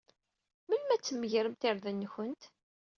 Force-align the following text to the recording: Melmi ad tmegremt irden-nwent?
Melmi 0.67 0.91
ad 0.95 1.03
tmegremt 1.03 1.63
irden-nwent? 1.69 2.43